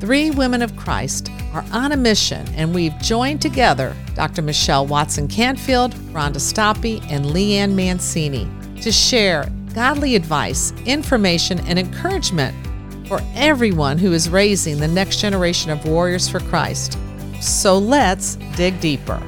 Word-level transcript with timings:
Three 0.00 0.30
women 0.30 0.62
of 0.62 0.76
Christ 0.76 1.30
are 1.52 1.64
on 1.72 1.90
a 1.90 1.96
mission, 1.96 2.46
and 2.54 2.72
we've 2.72 2.96
joined 3.00 3.42
together 3.42 3.96
Dr. 4.14 4.42
Michelle 4.42 4.86
Watson 4.86 5.26
Canfield, 5.26 5.92
Rhonda 6.12 6.36
Stoppe, 6.36 7.04
and 7.10 7.32
Lee 7.32 7.56
Ann 7.56 7.74
Mancini 7.74 8.48
to 8.80 8.92
share 8.92 9.50
godly 9.74 10.14
advice, 10.14 10.72
information, 10.86 11.58
and 11.66 11.80
encouragement 11.80 12.54
for 13.08 13.20
everyone 13.34 13.98
who 13.98 14.12
is 14.12 14.28
raising 14.28 14.78
the 14.78 14.86
next 14.86 15.20
generation 15.20 15.70
of 15.70 15.84
warriors 15.84 16.28
for 16.28 16.40
Christ. 16.40 16.96
So 17.40 17.76
let's 17.76 18.36
dig 18.56 18.80
deeper. 18.80 19.20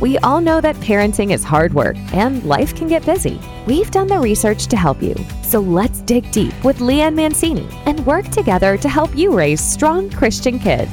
We 0.00 0.18
all 0.18 0.40
know 0.40 0.60
that 0.60 0.76
parenting 0.76 1.32
is 1.32 1.44
hard 1.44 1.72
work 1.72 1.96
and 2.12 2.42
life 2.44 2.74
can 2.74 2.88
get 2.88 3.06
busy. 3.06 3.40
We've 3.66 3.90
done 3.90 4.08
the 4.08 4.18
research 4.18 4.66
to 4.66 4.76
help 4.76 5.02
you. 5.02 5.14
So 5.42 5.60
let's 5.60 6.00
dig 6.00 6.30
deep 6.32 6.52
with 6.64 6.80
Lee 6.80 7.00
Ann 7.00 7.14
Mancini 7.14 7.68
and 7.86 8.04
work 8.04 8.28
together 8.28 8.76
to 8.76 8.88
help 8.88 9.14
you 9.16 9.36
raise 9.36 9.60
strong 9.60 10.10
Christian 10.10 10.58
kids. 10.58 10.92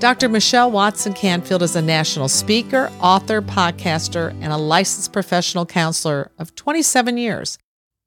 Dr. 0.00 0.28
Michelle 0.28 0.70
Watson 0.70 1.14
Canfield 1.14 1.62
is 1.62 1.76
a 1.76 1.82
national 1.82 2.28
speaker, 2.28 2.90
author, 3.00 3.40
podcaster, 3.40 4.32
and 4.42 4.52
a 4.52 4.56
licensed 4.56 5.12
professional 5.12 5.64
counselor 5.64 6.30
of 6.38 6.54
27 6.54 7.16
years. 7.16 7.58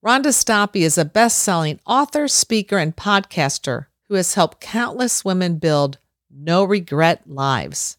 Rhonda 0.06 0.28
Stoppe 0.28 0.82
is 0.82 0.98
a 0.98 1.06
best 1.06 1.40
selling 1.40 1.80
author, 1.88 2.28
speaker, 2.28 2.78
and 2.78 2.96
podcaster 2.96 3.88
who 4.10 4.16
has 4.16 4.36
helped 4.36 4.62
countless 4.62 5.26
women 5.26 5.58
build 5.58 5.98
no 6.38 6.64
regret 6.64 7.24
lives. 7.28 7.98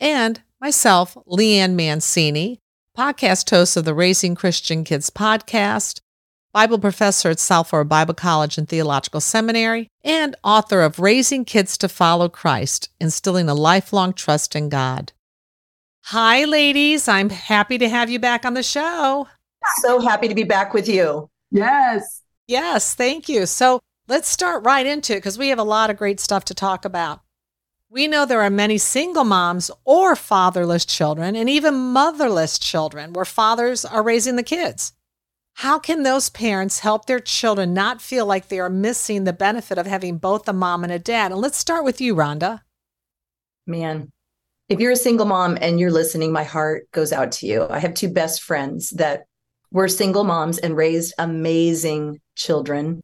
And 0.00 0.42
myself, 0.60 1.16
Lee 1.26 1.58
Ann 1.58 1.76
Mancini, 1.76 2.60
podcast 2.96 3.48
host 3.50 3.76
of 3.76 3.84
the 3.84 3.94
Raising 3.94 4.34
Christian 4.34 4.84
Kids 4.84 5.10
podcast, 5.10 6.00
Bible 6.52 6.78
professor 6.78 7.30
at 7.30 7.38
South 7.38 7.68
Florida 7.68 7.88
Bible 7.88 8.14
College 8.14 8.58
and 8.58 8.68
Theological 8.68 9.20
Seminary, 9.20 9.88
and 10.02 10.34
author 10.42 10.82
of 10.82 10.98
Raising 10.98 11.44
Kids 11.44 11.76
to 11.78 11.88
Follow 11.88 12.28
Christ, 12.28 12.88
Instilling 13.00 13.48
a 13.48 13.54
Lifelong 13.54 14.12
Trust 14.12 14.56
in 14.56 14.68
God. 14.68 15.12
Hi, 16.06 16.44
ladies. 16.44 17.08
I'm 17.08 17.30
happy 17.30 17.78
to 17.78 17.88
have 17.88 18.08
you 18.08 18.18
back 18.18 18.44
on 18.44 18.54
the 18.54 18.62
show. 18.62 19.28
So 19.82 20.00
happy 20.00 20.28
to 20.28 20.34
be 20.34 20.44
back 20.44 20.72
with 20.72 20.88
you. 20.88 21.28
Yes. 21.50 22.22
Yes, 22.46 22.94
thank 22.94 23.28
you. 23.28 23.44
So 23.44 23.80
let's 24.08 24.28
start 24.28 24.64
right 24.64 24.86
into 24.86 25.14
it 25.14 25.16
because 25.16 25.36
we 25.36 25.48
have 25.48 25.58
a 25.58 25.64
lot 25.64 25.90
of 25.90 25.96
great 25.96 26.20
stuff 26.20 26.44
to 26.46 26.54
talk 26.54 26.84
about. 26.84 27.20
We 27.88 28.08
know 28.08 28.26
there 28.26 28.42
are 28.42 28.50
many 28.50 28.78
single 28.78 29.22
moms 29.22 29.70
or 29.84 30.16
fatherless 30.16 30.84
children 30.84 31.36
and 31.36 31.48
even 31.48 31.74
motherless 31.74 32.58
children 32.58 33.12
where 33.12 33.24
fathers 33.24 33.84
are 33.84 34.02
raising 34.02 34.34
the 34.34 34.42
kids. 34.42 34.92
How 35.54 35.78
can 35.78 36.02
those 36.02 36.28
parents 36.28 36.80
help 36.80 37.06
their 37.06 37.20
children 37.20 37.72
not 37.72 38.02
feel 38.02 38.26
like 38.26 38.48
they 38.48 38.58
are 38.58 38.68
missing 38.68 39.22
the 39.22 39.32
benefit 39.32 39.78
of 39.78 39.86
having 39.86 40.18
both 40.18 40.48
a 40.48 40.52
mom 40.52 40.82
and 40.82 40.92
a 40.92 40.98
dad? 40.98 41.30
And 41.30 41.40
let's 41.40 41.56
start 41.56 41.84
with 41.84 42.00
you, 42.00 42.16
Rhonda. 42.16 42.60
Man, 43.68 44.10
if 44.68 44.80
you're 44.80 44.90
a 44.90 44.96
single 44.96 45.26
mom 45.26 45.56
and 45.60 45.78
you're 45.78 45.92
listening, 45.92 46.32
my 46.32 46.44
heart 46.44 46.90
goes 46.90 47.12
out 47.12 47.30
to 47.32 47.46
you. 47.46 47.68
I 47.70 47.78
have 47.78 47.94
two 47.94 48.08
best 48.08 48.42
friends 48.42 48.90
that 48.90 49.26
were 49.70 49.88
single 49.88 50.24
moms 50.24 50.58
and 50.58 50.76
raised 50.76 51.14
amazing 51.18 52.20
children 52.34 53.00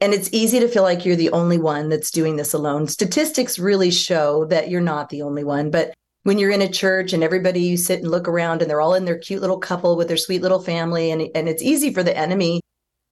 and 0.00 0.14
it's 0.14 0.30
easy 0.32 0.60
to 0.60 0.68
feel 0.68 0.82
like 0.82 1.04
you're 1.04 1.16
the 1.16 1.30
only 1.30 1.58
one 1.58 1.88
that's 1.88 2.10
doing 2.10 2.36
this 2.36 2.54
alone. 2.54 2.88
Statistics 2.88 3.58
really 3.58 3.90
show 3.90 4.46
that 4.46 4.70
you're 4.70 4.80
not 4.80 5.10
the 5.10 5.22
only 5.22 5.44
one. 5.44 5.70
But 5.70 5.92
when 6.22 6.38
you're 6.38 6.50
in 6.50 6.62
a 6.62 6.68
church 6.68 7.12
and 7.12 7.22
everybody 7.22 7.60
you 7.60 7.76
sit 7.76 8.00
and 8.00 8.10
look 8.10 8.28
around 8.28 8.62
and 8.62 8.70
they're 8.70 8.80
all 8.80 8.94
in 8.94 9.04
their 9.04 9.18
cute 9.18 9.40
little 9.40 9.58
couple 9.58 9.96
with 9.96 10.08
their 10.08 10.16
sweet 10.16 10.42
little 10.42 10.60
family, 10.60 11.10
and, 11.10 11.28
and 11.34 11.48
it's 11.48 11.62
easy 11.62 11.92
for 11.92 12.02
the 12.02 12.16
enemy 12.16 12.60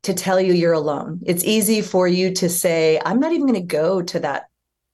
to 0.04 0.14
tell 0.14 0.40
you 0.40 0.52
you're 0.52 0.72
alone. 0.72 1.20
It's 1.26 1.44
easy 1.44 1.82
for 1.82 2.08
you 2.08 2.32
to 2.34 2.48
say, 2.48 3.00
I'm 3.04 3.20
not 3.20 3.32
even 3.32 3.46
going 3.46 3.60
to 3.60 3.66
go 3.66 4.00
to 4.02 4.20
that 4.20 4.44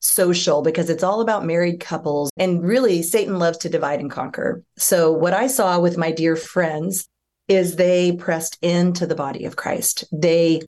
social 0.00 0.62
because 0.62 0.90
it's 0.90 1.02
all 1.02 1.20
about 1.20 1.46
married 1.46 1.80
couples. 1.80 2.30
And 2.36 2.62
really, 2.62 3.02
Satan 3.02 3.38
loves 3.38 3.58
to 3.58 3.68
divide 3.68 4.00
and 4.00 4.10
conquer. 4.10 4.62
So, 4.76 5.12
what 5.12 5.32
I 5.32 5.46
saw 5.46 5.78
with 5.78 5.96
my 5.96 6.10
dear 6.10 6.36
friends 6.36 7.06
is 7.48 7.76
they 7.76 8.12
pressed 8.12 8.58
into 8.62 9.06
the 9.06 9.14
body 9.14 9.44
of 9.44 9.56
Christ. 9.56 10.04
They 10.12 10.62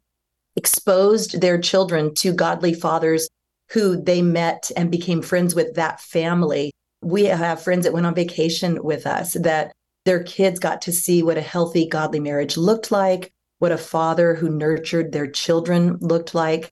exposed 0.56 1.40
their 1.40 1.60
children 1.60 2.14
to 2.14 2.32
godly 2.32 2.74
fathers 2.74 3.28
who 3.70 4.00
they 4.00 4.22
met 4.22 4.70
and 4.76 4.90
became 4.90 5.22
friends 5.22 5.54
with 5.54 5.74
that 5.74 6.00
family. 6.00 6.72
We 7.02 7.24
have 7.24 7.62
friends 7.62 7.84
that 7.84 7.92
went 7.92 8.06
on 8.06 8.14
vacation 8.14 8.82
with 8.82 9.06
us 9.06 9.34
that 9.34 9.72
their 10.04 10.22
kids 10.22 10.58
got 10.58 10.82
to 10.82 10.92
see 10.92 11.22
what 11.22 11.36
a 11.36 11.42
healthy, 11.42 11.88
godly 11.88 12.20
marriage 12.20 12.56
looked 12.56 12.90
like, 12.90 13.32
what 13.58 13.72
a 13.72 13.78
father 13.78 14.34
who 14.34 14.48
nurtured 14.48 15.12
their 15.12 15.26
children 15.26 15.98
looked 16.00 16.34
like. 16.34 16.70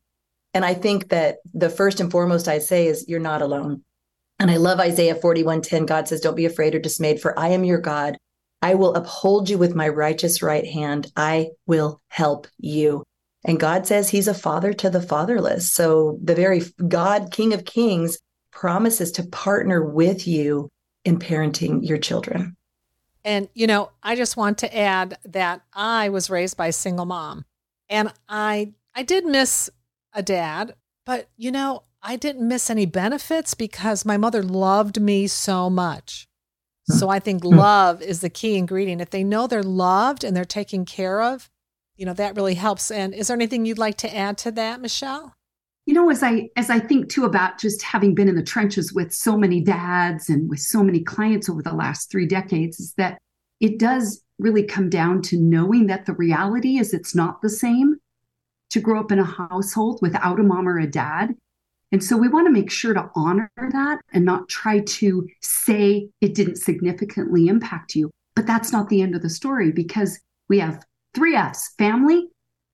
And 0.55 0.65
I 0.65 0.75
think 0.75 1.09
that 1.09 1.39
the 1.53 1.71
first 1.71 2.01
and 2.01 2.11
foremost 2.11 2.47
I 2.47 2.61
say 2.61 2.87
is 2.87 3.07
you're 3.09 3.21
not 3.21 3.43
alone. 3.43 3.83
And 4.39 4.51
I 4.51 4.57
love 4.57 4.79
Isaiah 4.81 5.17
41:10. 5.17 5.87
God 5.87 6.09
says, 6.09 6.21
Don't 6.21 6.37
be 6.37 6.47
afraid 6.47 6.75
or 6.75 6.79
dismayed, 6.79 7.21
for 7.21 7.39
I 7.39 7.49
am 7.49 7.65
your 7.65 7.79
God. 7.79 8.17
I 8.63 8.75
will 8.75 8.95
uphold 8.95 9.51
you 9.51 9.59
with 9.59 9.75
my 9.75 9.89
righteous 9.89 10.43
right 10.43 10.67
hand. 10.67 11.11
I 11.17 11.51
will 11.67 12.01
help 12.09 12.47
you. 12.59 13.03
And 13.45 13.61
God 13.61 13.87
says 13.87 14.09
he's 14.09 14.29
a 14.29 14.35
father 14.35 14.73
to 14.73 14.91
the 14.91 15.03
fatherless. 15.03 15.73
So 15.73 16.19
the 16.23 16.35
very 16.35 16.63
God, 16.89 17.31
King 17.31 17.53
of 17.53 17.65
Kings, 17.65 18.19
promises 18.51 19.13
to 19.13 19.25
partner 19.25 19.85
with 19.85 20.27
you 20.27 20.71
in 21.05 21.19
parenting 21.19 21.87
your 21.87 21.99
children. 21.99 22.57
And, 23.25 23.49
you 23.55 23.67
know, 23.67 23.91
I 24.03 24.17
just 24.17 24.37
want 24.37 24.59
to 24.59 24.77
add 24.77 25.19
that 25.25 25.63
I 25.73 26.09
was 26.09 26.31
raised 26.31 26.57
by 26.57 26.69
a 26.69 26.73
single 26.73 27.07
mom 27.07 27.45
and 27.89 28.13
I, 28.29 28.73
I 28.95 29.03
did 29.03 29.25
miss 29.25 29.71
a 30.13 30.23
dad, 30.23 30.75
but, 31.05 31.29
you 31.37 31.51
know, 31.51 31.85
I 32.03 32.17
didn't 32.17 32.47
miss 32.47 32.69
any 32.69 32.87
benefits 32.87 33.55
because 33.55 34.05
my 34.05 34.19
mother 34.19 34.43
loved 34.43 35.01
me 35.01 35.27
so 35.27 35.71
much. 35.71 36.29
So 36.87 37.09
I 37.09 37.19
think 37.19 37.43
hmm. 37.43 37.55
love 37.55 38.03
is 38.03 38.21
the 38.21 38.29
key 38.29 38.57
ingredient. 38.57 39.01
If 39.01 39.09
they 39.09 39.25
know 39.25 39.47
they're 39.47 39.63
loved 39.63 40.23
and 40.23 40.37
they're 40.37 40.45
taken 40.45 40.85
care 40.85 41.23
of, 41.23 41.51
you 41.97 42.07
know 42.07 42.15
that 42.15 42.37
really 42.37 42.55
helps. 42.55 42.91
And 42.91 43.15
is 43.15 43.29
there 43.29 43.37
anything 43.37 43.65
you'd 43.65 43.79
like 43.79 43.97
to 43.99 44.17
add 44.17 44.39
to 44.39 44.51
that 44.53 44.81
michelle? 44.81 45.35
You 45.87 45.93
know 45.93 46.11
as 46.11 46.23
i 46.23 46.49
as 46.57 46.71
i 46.71 46.79
think 46.79 47.11
too 47.11 47.25
about 47.25 47.59
just 47.59 47.83
having 47.83 48.15
been 48.15 48.29
in 48.29 48.37
the 48.37 48.43
trenches 48.43 48.95
with 48.95 49.13
so 49.13 49.37
many 49.37 49.61
dads 49.61 50.31
and 50.31 50.49
with 50.49 50.61
so 50.61 50.83
many 50.83 51.01
clients 51.01 51.51
over 51.51 51.63
the 51.63 51.75
last 51.75 52.11
three 52.11 52.27
decades 52.27 52.81
is 52.81 52.95
that 52.95 53.19
it 53.61 53.79
does 53.79 54.23
really 54.39 54.65
come 54.65 54.89
down 54.89 55.23
to 55.23 55.39
knowing 55.39 55.87
that 55.87 56.07
the 56.07 56.15
reality 56.15 56.79
is 56.79 56.93
it's 56.93 57.15
not 57.15 57.43
the 57.43 57.51
same 57.51 57.97
to 58.71 58.81
grow 58.81 58.99
up 58.99 59.13
in 59.13 59.19
a 59.19 59.25
household 59.25 60.01
without 60.03 60.41
a 60.41 60.43
mom 60.43 60.69
or 60.69 60.79
a 60.79 60.87
dad. 60.87 61.35
And 61.93 62.03
so 62.03 62.17
we 62.17 62.29
want 62.29 62.47
to 62.49 62.53
make 62.53 62.73
sure 62.73 62.93
to 62.93 63.09
honor 63.15 63.51
that 63.57 64.01
and 64.13 64.25
not 64.25 64.49
try 64.49 64.81
to 64.81 65.29
say 65.41 66.09
it 66.21 66.35
didn't 66.35 66.57
significantly 66.57 67.47
impact 67.47 67.95
you. 67.95 68.11
But 68.35 68.47
that's 68.47 68.73
not 68.73 68.89
the 68.89 69.01
end 69.01 69.15
of 69.15 69.23
the 69.23 69.31
story 69.31 69.71
because 69.71 70.19
we 70.49 70.59
have 70.59 70.85
three 71.15 71.37
F's 71.37 71.73
family, 71.79 72.29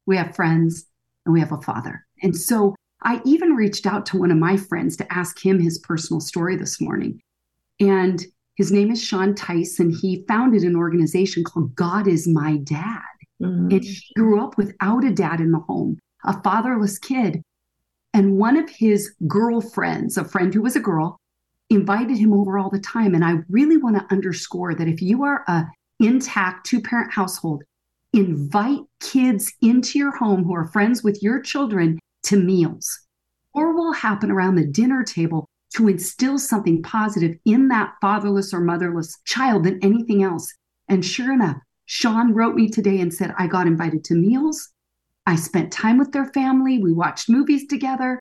we 0.06 0.16
have 0.16 0.34
friends, 0.34 0.86
and 1.24 1.32
we 1.32 1.40
have 1.40 1.52
a 1.52 1.60
father. 1.60 2.04
And 2.22 2.36
so 2.36 2.74
I 3.02 3.20
even 3.24 3.50
reached 3.50 3.86
out 3.86 4.06
to 4.06 4.18
one 4.18 4.30
of 4.30 4.38
my 4.38 4.56
friends 4.56 4.96
to 4.96 5.12
ask 5.12 5.44
him 5.44 5.60
his 5.60 5.78
personal 5.78 6.20
story 6.20 6.56
this 6.56 6.80
morning. 6.80 7.20
And 7.78 8.24
his 8.56 8.70
name 8.70 8.90
is 8.90 9.02
Sean 9.02 9.34
Tice, 9.34 9.78
and 9.78 9.94
he 9.94 10.24
founded 10.28 10.62
an 10.62 10.76
organization 10.76 11.44
called 11.44 11.74
God 11.74 12.06
is 12.06 12.28
My 12.28 12.58
Dad. 12.58 13.00
Mm-hmm. 13.42 13.70
And 13.70 13.84
he 13.84 14.00
grew 14.16 14.44
up 14.44 14.58
without 14.58 15.04
a 15.04 15.12
dad 15.12 15.40
in 15.40 15.50
the 15.50 15.60
home, 15.60 15.98
a 16.24 16.40
fatherless 16.42 16.98
kid. 16.98 17.42
And 18.12 18.36
one 18.36 18.56
of 18.56 18.68
his 18.68 19.14
girlfriends, 19.26 20.18
a 20.18 20.24
friend 20.24 20.52
who 20.52 20.62
was 20.62 20.76
a 20.76 20.80
girl, 20.80 21.18
invited 21.70 22.18
him 22.18 22.34
over 22.34 22.58
all 22.58 22.68
the 22.68 22.80
time. 22.80 23.14
And 23.14 23.24
I 23.24 23.36
really 23.48 23.76
want 23.76 23.96
to 23.96 24.14
underscore 24.14 24.74
that 24.74 24.88
if 24.88 25.00
you 25.00 25.22
are 25.22 25.44
a 25.48 25.64
intact 26.00 26.66
two 26.66 26.82
parent 26.82 27.12
household, 27.12 27.62
invite 28.12 28.80
kids 29.00 29.52
into 29.62 29.98
your 29.98 30.16
home 30.16 30.44
who 30.44 30.54
are 30.54 30.66
friends 30.68 31.02
with 31.02 31.22
your 31.22 31.40
children 31.40 31.98
to 32.24 32.36
meals. 32.36 33.00
Or 33.52 33.74
will 33.74 33.92
happen 33.92 34.30
around 34.30 34.56
the 34.56 34.66
dinner 34.66 35.02
table 35.04 35.48
to 35.76 35.88
instill 35.88 36.38
something 36.38 36.82
positive 36.82 37.36
in 37.44 37.68
that 37.68 37.94
fatherless 38.00 38.52
or 38.52 38.60
motherless 38.60 39.16
child 39.24 39.64
than 39.64 39.78
anything 39.82 40.22
else. 40.22 40.52
And 40.88 41.04
sure 41.04 41.32
enough, 41.32 41.56
Sean 41.86 42.32
wrote 42.34 42.54
me 42.54 42.68
today 42.68 43.00
and 43.00 43.12
said, 43.12 43.34
I 43.38 43.46
got 43.46 43.66
invited 43.66 44.04
to 44.04 44.14
meals. 44.14 44.70
I 45.26 45.36
spent 45.36 45.72
time 45.72 45.98
with 45.98 46.12
their 46.12 46.26
family. 46.26 46.78
We 46.78 46.92
watched 46.92 47.28
movies 47.28 47.66
together. 47.66 48.20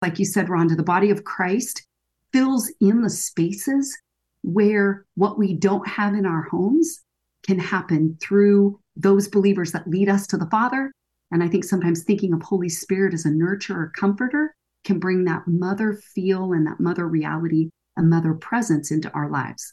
Like 0.00 0.18
you 0.18 0.24
said, 0.24 0.48
Rhonda, 0.48 0.76
the 0.76 0.82
body 0.82 1.10
of 1.10 1.24
Christ 1.24 1.86
fills 2.32 2.72
in 2.80 3.02
the 3.02 3.10
spaces 3.10 3.96
where 4.42 5.06
what 5.14 5.38
we 5.38 5.54
don't 5.54 5.86
have 5.88 6.14
in 6.14 6.26
our 6.26 6.42
homes 6.42 7.02
can 7.46 7.58
happen 7.58 8.18
through 8.20 8.80
those 8.96 9.28
believers 9.28 9.72
that 9.72 9.88
lead 9.88 10.08
us 10.08 10.26
to 10.28 10.36
the 10.36 10.48
Father. 10.50 10.92
And 11.30 11.42
I 11.42 11.48
think 11.48 11.64
sometimes 11.64 12.02
thinking 12.02 12.32
of 12.32 12.42
Holy 12.42 12.68
Spirit 12.68 13.14
as 13.14 13.24
a 13.24 13.30
nurturer, 13.30 13.92
comforter 13.92 14.54
can 14.84 14.98
bring 14.98 15.24
that 15.24 15.42
mother 15.46 15.94
feel 16.14 16.52
and 16.52 16.66
that 16.66 16.80
mother 16.80 17.08
reality 17.08 17.70
and 17.96 18.10
mother 18.10 18.34
presence 18.34 18.90
into 18.90 19.10
our 19.12 19.30
lives. 19.30 19.72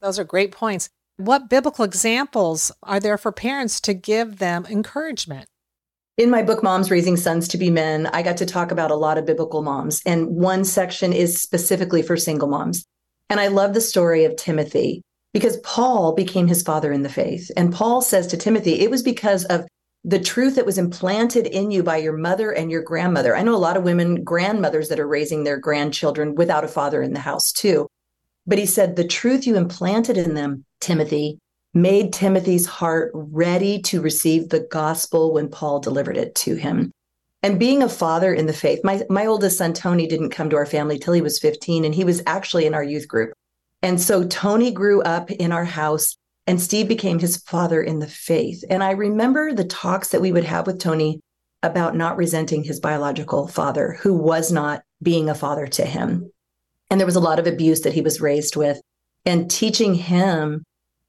Those 0.00 0.18
are 0.18 0.24
great 0.24 0.52
points. 0.52 0.90
What 1.16 1.48
biblical 1.48 1.84
examples 1.84 2.72
are 2.82 3.00
there 3.00 3.18
for 3.18 3.32
parents 3.32 3.80
to 3.82 3.94
give 3.94 4.38
them 4.38 4.66
encouragement? 4.68 5.46
in 6.18 6.30
my 6.30 6.42
book, 6.42 6.62
Moms 6.62 6.90
Raising 6.90 7.16
Sons 7.16 7.48
to 7.48 7.58
Be 7.58 7.70
Men, 7.70 8.06
I 8.08 8.22
got 8.22 8.36
to 8.38 8.46
talk 8.46 8.70
about 8.70 8.90
a 8.90 8.96
lot 8.96 9.16
of 9.16 9.24
biblical 9.24 9.62
moms. 9.62 10.02
And 10.04 10.28
one 10.28 10.64
section 10.64 11.12
is 11.12 11.40
specifically 11.40 12.02
for 12.02 12.16
single 12.16 12.48
moms. 12.48 12.84
And 13.30 13.40
I 13.40 13.48
love 13.48 13.72
the 13.72 13.80
story 13.80 14.24
of 14.24 14.36
Timothy 14.36 15.02
because 15.32 15.56
Paul 15.58 16.14
became 16.14 16.46
his 16.46 16.62
father 16.62 16.92
in 16.92 17.02
the 17.02 17.08
faith. 17.08 17.50
And 17.56 17.72
Paul 17.72 18.02
says 18.02 18.26
to 18.28 18.36
Timothy, 18.36 18.80
it 18.80 18.90
was 18.90 19.02
because 19.02 19.44
of 19.46 19.66
the 20.04 20.18
truth 20.18 20.56
that 20.56 20.66
was 20.66 20.78
implanted 20.78 21.46
in 21.46 21.70
you 21.70 21.82
by 21.82 21.96
your 21.96 22.16
mother 22.16 22.50
and 22.50 22.70
your 22.70 22.82
grandmother. 22.82 23.36
I 23.36 23.42
know 23.42 23.54
a 23.54 23.56
lot 23.56 23.76
of 23.76 23.84
women, 23.84 24.24
grandmothers 24.24 24.88
that 24.88 24.98
are 24.98 25.06
raising 25.06 25.44
their 25.44 25.58
grandchildren 25.58 26.34
without 26.34 26.64
a 26.64 26.68
father 26.68 27.02
in 27.02 27.12
the 27.12 27.20
house 27.20 27.52
too. 27.52 27.86
But 28.46 28.58
he 28.58 28.66
said, 28.66 28.96
the 28.96 29.06
truth 29.06 29.46
you 29.46 29.56
implanted 29.56 30.18
in 30.18 30.34
them, 30.34 30.64
Timothy, 30.80 31.38
made 31.72 32.12
Timothy's 32.12 32.66
heart 32.66 33.12
ready 33.14 33.80
to 33.82 34.00
receive 34.00 34.48
the 34.48 34.60
gospel 34.60 35.32
when 35.32 35.48
Paul 35.48 35.78
delivered 35.78 36.16
it 36.16 36.34
to 36.36 36.56
him. 36.56 36.90
And 37.44 37.58
being 37.58 37.82
a 37.82 37.88
father 37.88 38.34
in 38.34 38.46
the 38.46 38.52
faith, 38.52 38.80
my, 38.84 39.02
my 39.08 39.26
oldest 39.26 39.58
son, 39.58 39.72
Tony, 39.72 40.06
didn't 40.06 40.30
come 40.30 40.50
to 40.50 40.56
our 40.56 40.66
family 40.66 40.98
till 40.98 41.14
he 41.14 41.22
was 41.22 41.38
15, 41.38 41.84
and 41.84 41.94
he 41.94 42.04
was 42.04 42.22
actually 42.26 42.66
in 42.66 42.74
our 42.74 42.84
youth 42.84 43.08
group. 43.08 43.32
And 43.82 44.00
so 44.00 44.24
Tony 44.24 44.70
grew 44.70 45.02
up 45.02 45.30
in 45.30 45.52
our 45.52 45.64
house 45.64 46.16
and 46.46 46.60
Steve 46.60 46.88
became 46.88 47.18
his 47.18 47.36
father 47.36 47.82
in 47.82 47.98
the 47.98 48.06
faith. 48.06 48.64
And 48.68 48.82
I 48.82 48.92
remember 48.92 49.52
the 49.52 49.64
talks 49.64 50.08
that 50.08 50.20
we 50.20 50.32
would 50.32 50.44
have 50.44 50.66
with 50.66 50.80
Tony 50.80 51.20
about 51.62 51.96
not 51.96 52.16
resenting 52.16 52.64
his 52.64 52.80
biological 52.80 53.46
father, 53.46 53.96
who 54.00 54.14
was 54.14 54.50
not 54.50 54.82
being 55.02 55.28
a 55.28 55.34
father 55.34 55.66
to 55.66 55.84
him. 55.84 56.30
And 56.90 56.98
there 56.98 57.06
was 57.06 57.16
a 57.16 57.20
lot 57.20 57.38
of 57.38 57.46
abuse 57.46 57.82
that 57.82 57.92
he 57.92 58.00
was 58.00 58.20
raised 58.20 58.56
with, 58.56 58.80
and 59.24 59.50
teaching 59.50 59.94
him 59.94 60.64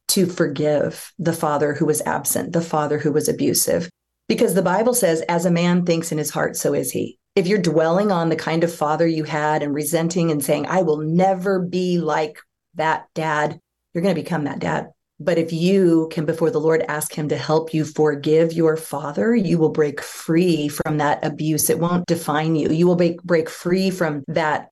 to 0.10 0.28
forgive 0.28 1.12
the 1.18 1.34
father 1.34 1.74
who 1.74 1.86
was 1.86 2.02
absent, 2.02 2.54
the 2.54 2.62
father 2.62 3.00
who 3.00 3.12
was 3.12 3.28
abusive. 3.28 3.90
Because 4.30 4.54
the 4.54 4.62
Bible 4.62 4.94
says, 4.94 5.22
as 5.22 5.46
a 5.46 5.52
man 5.52 5.86
thinks 5.86 6.12
in 6.12 6.20
his 6.20 6.30
heart, 6.30 6.56
so 6.56 6.74
is 6.74 6.92
he. 6.92 7.18
If 7.36 7.48
you're 7.48 7.58
dwelling 7.58 8.12
on 8.12 8.30
the 8.30 8.36
kind 8.36 8.64
of 8.64 8.74
father 8.74 9.08
you 9.08 9.24
had 9.24 9.64
and 9.64 9.74
resenting 9.74 10.30
and 10.30 10.44
saying, 10.44 10.68
I 10.68 10.84
will 10.84 10.98
never 10.98 11.60
be 11.60 11.98
like 11.98 12.40
that 12.75 13.06
dad, 13.14 13.60
you're 13.94 14.02
going 14.02 14.16
to 14.16 14.22
become 14.22 14.46
that 14.46 14.60
dad. 14.60 14.90
But 15.20 15.38
if 15.38 15.54
you 15.54 16.10
can, 16.12 16.25
before 16.25 16.50
the 16.50 16.60
Lord, 16.60 16.84
ask 16.88 17.14
Him 17.14 17.30
to 17.30 17.38
help 17.38 17.74
you 17.74 17.86
forgive 17.86 18.52
your 18.52 18.75
father, 18.75 19.36
you 19.36 19.58
will 19.58 19.70
break 19.70 20.02
free 20.02 20.68
from 20.68 20.98
that 20.98 21.24
abuse. 21.24 21.70
It 21.70 21.80
won't 21.80 22.08
define 22.08 22.56
you. 22.56 22.70
You 22.70 22.88
will 22.88 22.96
break, 22.96 23.22
break 23.24 23.50
free 23.50 23.90
from 23.90 24.24
that 24.28 24.70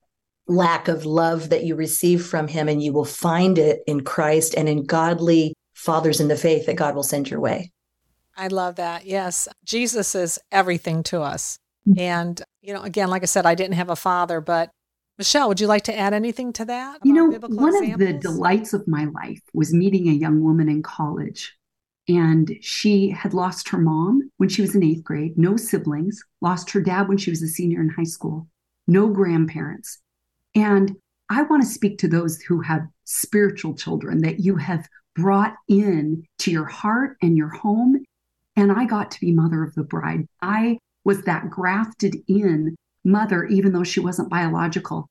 lack 0.48 0.88
of 0.88 1.06
love 1.06 1.50
that 1.50 1.64
you 1.64 1.76
receive 1.76 2.26
from 2.26 2.48
Him, 2.48 2.68
and 2.68 2.82
you 2.82 2.92
will 2.92 3.04
find 3.04 3.56
it 3.56 3.80
in 3.86 4.02
Christ 4.02 4.54
and 4.56 4.68
in 4.68 4.84
godly 4.84 5.54
fathers 5.74 6.20
in 6.20 6.28
the 6.28 6.36
faith 6.36 6.66
that 6.66 6.76
God 6.76 6.94
will 6.94 7.02
send 7.02 7.30
your 7.30 7.40
way. 7.40 7.70
I 8.36 8.48
love 8.48 8.76
that. 8.76 9.06
Yes. 9.06 9.48
Jesus 9.64 10.14
is 10.14 10.38
everything 10.50 11.02
to 11.04 11.22
us. 11.22 11.58
Mm. 11.86 11.98
And, 11.98 12.42
you 12.60 12.74
know, 12.74 12.82
again, 12.82 13.10
like 13.10 13.22
I 13.22 13.26
said, 13.26 13.46
I 13.46 13.54
didn't 13.54 13.74
have 13.74 13.90
a 13.90 13.96
father, 13.96 14.40
but 14.40 14.70
Michelle, 15.22 15.46
would 15.46 15.60
you 15.60 15.68
like 15.68 15.84
to 15.84 15.96
add 15.96 16.14
anything 16.14 16.52
to 16.54 16.64
that? 16.64 16.98
You 17.04 17.12
know, 17.12 17.26
one 17.26 17.76
examples? 17.76 17.92
of 17.92 17.98
the 18.00 18.12
delights 18.14 18.72
of 18.72 18.88
my 18.88 19.04
life 19.04 19.40
was 19.54 19.72
meeting 19.72 20.08
a 20.08 20.12
young 20.12 20.42
woman 20.42 20.68
in 20.68 20.82
college. 20.82 21.56
And 22.08 22.58
she 22.60 23.08
had 23.10 23.32
lost 23.32 23.68
her 23.68 23.78
mom 23.78 24.32
when 24.38 24.48
she 24.48 24.62
was 24.62 24.74
in 24.74 24.82
eighth 24.82 25.04
grade, 25.04 25.38
no 25.38 25.56
siblings, 25.56 26.20
lost 26.40 26.72
her 26.72 26.80
dad 26.80 27.06
when 27.06 27.18
she 27.18 27.30
was 27.30 27.40
a 27.40 27.46
senior 27.46 27.80
in 27.80 27.88
high 27.88 28.02
school, 28.02 28.48
no 28.88 29.06
grandparents. 29.06 30.00
And 30.56 30.96
I 31.30 31.42
want 31.42 31.62
to 31.62 31.68
speak 31.68 31.98
to 31.98 32.08
those 32.08 32.42
who 32.42 32.60
have 32.60 32.88
spiritual 33.04 33.76
children 33.76 34.22
that 34.22 34.40
you 34.40 34.56
have 34.56 34.88
brought 35.14 35.54
in 35.68 36.24
to 36.40 36.50
your 36.50 36.66
heart 36.66 37.16
and 37.22 37.36
your 37.36 37.50
home. 37.50 38.04
And 38.56 38.72
I 38.72 38.86
got 38.86 39.12
to 39.12 39.20
be 39.20 39.30
mother 39.30 39.62
of 39.62 39.72
the 39.76 39.84
bride. 39.84 40.26
I 40.42 40.78
was 41.04 41.22
that 41.22 41.48
grafted 41.48 42.16
in 42.26 42.74
mother, 43.04 43.44
even 43.44 43.72
though 43.72 43.84
she 43.84 44.00
wasn't 44.00 44.28
biological. 44.28 45.08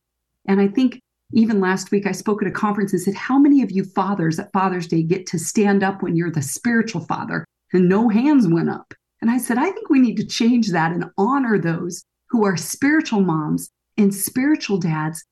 And 0.48 0.60
I 0.60 0.68
think 0.68 1.00
even 1.34 1.62
last 1.62 1.92
week 1.92 2.06
I 2.06 2.12
spoke 2.12 2.42
at 2.42 2.48
a 2.48 2.52
conference 2.52 2.94
and 2.94 3.02
said, 3.02 3.16
How 3.16 3.40
many 3.40 3.62
of 3.62 3.72
you 3.72 3.84
fathers 3.84 4.40
at 4.40 4.52
Father's 4.52 4.88
Day 4.88 5.04
get 5.04 5.26
to 5.28 5.40
stand 5.40 5.84
up 5.84 6.02
when 6.02 6.16
you're 6.16 6.32
the 6.32 6.42
spiritual 6.42 7.02
father? 7.02 7.46
And 7.74 7.88
no 7.88 8.10
hands 8.10 8.48
went 8.48 8.70
up. 8.70 8.94
And 9.22 9.32
I 9.32 9.38
said, 9.38 9.58
I 9.58 9.72
think 9.72 9.90
we 9.90 10.00
need 10.00 10.18
to 10.18 10.26
change 10.26 10.70
that 10.72 10.92
and 10.92 11.06
honor 11.18 11.58
those 11.58 12.04
who 12.30 12.46
are 12.46 12.58
spiritual 12.58 13.22
moms 13.22 13.70
and 13.98 14.14
spiritual 14.14 14.78
dads, 14.78 15.24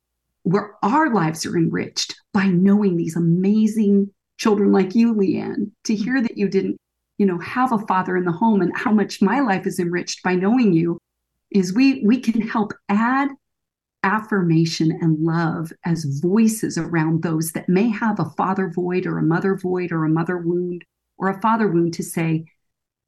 where 0.44 0.75
our 0.83 1.13
lives 1.13 1.45
are 1.45 1.57
enriched 1.57 2.15
by 2.33 2.45
knowing 2.45 2.95
these 2.95 3.15
amazing 3.15 4.09
children 4.38 4.71
like 4.71 4.95
you, 4.95 5.13
Lee 5.13 5.38
Ann, 5.38 5.71
to 5.85 5.95
hear 5.95 6.21
that 6.21 6.38
you 6.38 6.47
didn't, 6.47 6.77
you 7.17 7.25
know, 7.25 7.39
have 7.39 7.71
a 7.71 7.79
father 7.79 8.15
in 8.15 8.25
the 8.25 8.31
home 8.31 8.61
and 8.61 8.71
how 8.75 8.91
much 8.91 9.21
my 9.21 9.39
life 9.39 9.65
is 9.65 9.79
enriched 9.79 10.23
by 10.23 10.35
knowing 10.35 10.71
you 10.71 10.97
is 11.51 11.73
we 11.73 12.03
we 12.06 12.19
can 12.19 12.41
help 12.41 12.73
add 12.89 13.29
affirmation 14.03 14.91
and 15.01 15.19
love 15.19 15.71
as 15.85 16.05
voices 16.21 16.77
around 16.77 17.21
those 17.21 17.51
that 17.51 17.69
may 17.69 17.89
have 17.89 18.19
a 18.19 18.29
father 18.37 18.69
void 18.69 19.05
or 19.05 19.17
a 19.17 19.23
mother 19.23 19.55
void 19.55 19.91
or 19.91 20.05
a 20.05 20.09
mother 20.09 20.37
wound 20.37 20.83
or 21.17 21.29
a 21.29 21.41
father 21.41 21.67
wound 21.67 21.93
to 21.93 22.03
say 22.03 22.45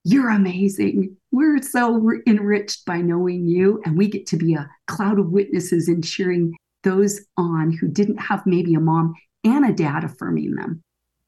you're 0.03 0.29
amazing. 0.29 1.15
We're 1.31 1.61
so 1.61 2.11
enriched 2.25 2.85
by 2.85 2.97
knowing 2.97 3.47
you 3.47 3.81
and 3.85 3.97
we 3.97 4.07
get 4.07 4.25
to 4.27 4.37
be 4.37 4.55
a 4.55 4.69
cloud 4.87 5.19
of 5.19 5.31
witnesses 5.31 5.87
and 5.87 6.03
cheering 6.03 6.55
those 6.83 7.21
on 7.37 7.71
who 7.71 7.87
didn't 7.87 8.17
have 8.17 8.45
maybe 8.45 8.73
a 8.73 8.79
mom 8.79 9.13
and 9.43 9.65
a 9.65 9.73
dad 9.73 10.03
affirming 10.03 10.55
them. 10.55 10.81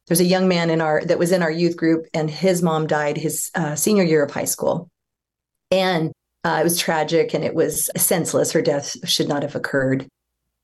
There's 0.08 0.20
a 0.20 0.26
young 0.26 0.48
man 0.48 0.70
in 0.70 0.82
our 0.82 1.06
that 1.06 1.20
was 1.20 1.32
in 1.32 1.44
our 1.44 1.52
youth 1.52 1.78
group 1.78 2.08
and 2.14 2.30
his 2.30 2.62
mom 2.62 2.88
died 2.88 3.18
his 3.18 3.52
uh, 3.56 3.76
senior 3.76 4.04
year 4.04 4.24
of 4.24 4.32
high 4.32 4.46
school. 4.46 4.90
And 5.72 6.12
uh, 6.44 6.58
it 6.60 6.64
was 6.64 6.78
tragic 6.78 7.34
and 7.34 7.44
it 7.44 7.54
was 7.54 7.90
senseless. 7.96 8.52
Her 8.52 8.62
death 8.62 9.08
should 9.08 9.30
not 9.30 9.44
have 9.44 9.56
occurred. 9.56 10.08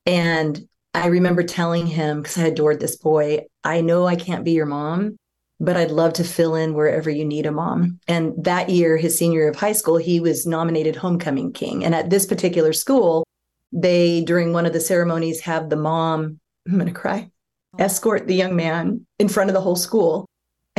And 0.06 0.68
I 0.94 1.08
remember 1.08 1.44
telling 1.44 1.88
him, 1.88 2.22
because 2.22 2.38
I 2.38 2.48
adored 2.48 2.80
this 2.80 2.98
boy, 2.98 3.46
I 3.64 3.82
know 3.82 4.06
I 4.06 4.16
can't 4.16 4.44
be 4.44 4.52
your 4.52 4.66
mom, 4.66 5.18
but 5.60 5.78
I'd 5.78 5.92
love 5.92 6.14
to 6.14 6.24
fill 6.24 6.56
in 6.56 6.74
wherever 6.74 7.10
you 7.10 7.26
need 7.26 7.46
a 7.46 7.52
mom. 7.52 8.00
And 8.08 8.34
that 8.44 8.70
year, 8.70 8.98
his 8.98 9.18
senior 9.18 9.42
year 9.42 9.50
of 9.50 9.56
high 9.56 9.74
school, 9.74 9.98
he 9.98 10.20
was 10.20 10.46
nominated 10.46 10.96
homecoming 10.96 11.54
king. 11.54 11.86
And 11.86 11.94
at 11.94 12.10
this 12.10 12.26
particular 12.26 12.74
school, 12.74 13.24
they, 13.72 14.22
during 14.22 14.52
one 14.52 14.66
of 14.66 14.74
the 14.74 14.80
ceremonies, 14.80 15.42
have 15.42 15.70
the 15.70 15.76
mom, 15.76 16.40
I'm 16.68 16.74
going 16.74 16.88
to 16.88 16.92
cry, 16.92 17.30
escort 17.78 18.26
the 18.28 18.36
young 18.36 18.56
man 18.56 19.06
in 19.20 19.30
front 19.30 19.50
of 19.50 19.54
the 19.54 19.62
whole 19.62 19.76
school 19.76 20.26